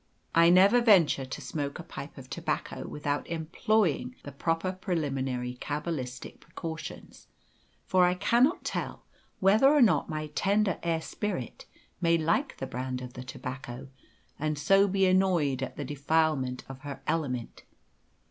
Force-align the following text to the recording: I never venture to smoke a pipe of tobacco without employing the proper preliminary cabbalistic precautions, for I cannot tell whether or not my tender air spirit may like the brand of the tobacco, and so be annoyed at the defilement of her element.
I 0.33 0.49
never 0.49 0.81
venture 0.81 1.25
to 1.25 1.41
smoke 1.41 1.77
a 1.77 1.83
pipe 1.83 2.17
of 2.17 2.27
tobacco 2.27 2.87
without 2.87 3.27
employing 3.27 4.15
the 4.23 4.31
proper 4.31 4.71
preliminary 4.71 5.59
cabbalistic 5.61 6.39
precautions, 6.39 7.27
for 7.85 8.05
I 8.07 8.15
cannot 8.15 8.63
tell 8.65 9.03
whether 9.41 9.69
or 9.69 9.79
not 9.79 10.09
my 10.09 10.31
tender 10.33 10.79
air 10.81 11.01
spirit 11.01 11.67
may 12.01 12.17
like 12.17 12.57
the 12.57 12.65
brand 12.65 12.99
of 13.03 13.13
the 13.13 13.21
tobacco, 13.23 13.89
and 14.39 14.57
so 14.57 14.87
be 14.87 15.05
annoyed 15.05 15.61
at 15.61 15.75
the 15.77 15.85
defilement 15.85 16.63
of 16.67 16.79
her 16.79 17.03
element. 17.05 17.61